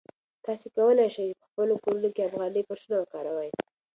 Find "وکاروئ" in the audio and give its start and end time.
2.99-3.49